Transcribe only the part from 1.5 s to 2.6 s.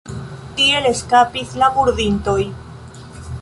la murdintoj.